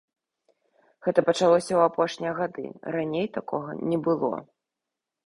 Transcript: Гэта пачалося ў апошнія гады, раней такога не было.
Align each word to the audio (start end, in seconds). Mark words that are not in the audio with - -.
Гэта 1.07 1.19
пачалося 1.27 1.69
ў 1.75 1.81
апошнія 1.89 2.31
гады, 2.39 2.65
раней 2.97 3.27
такога 3.37 3.77
не 3.93 3.99
было. 4.09 4.33